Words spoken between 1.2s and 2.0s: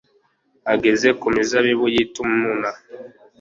mizabibu